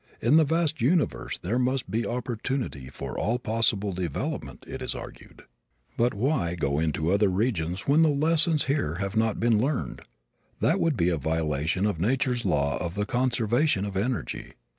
In 0.19 0.37
the 0.37 0.43
vast 0.43 0.81
universe 0.81 1.37
there 1.43 1.59
must 1.59 1.91
be 1.91 2.07
opportunity 2.07 2.89
for 2.89 3.15
all 3.19 3.37
possible 3.37 3.93
development, 3.93 4.63
it 4.67 4.81
is 4.81 4.95
argued. 4.95 5.43
But 5.95 6.15
why 6.15 6.55
go 6.55 6.79
on 6.79 6.85
into 6.85 7.11
other 7.11 7.29
regions 7.29 7.81
when 7.81 8.01
the 8.01 8.09
lessons 8.09 8.65
here 8.65 8.95
have 8.95 9.15
not 9.15 9.39
been 9.39 9.59
learned? 9.61 10.01
That 10.59 10.79
would 10.79 10.97
be 10.97 11.09
a 11.09 11.17
violation 11.17 11.85
of 11.85 11.99
nature's 12.01 12.45
law 12.45 12.77
of 12.79 12.95
the 12.95 13.05
conservation 13.05 13.85
of 13.85 13.95
energy. 13.95 14.53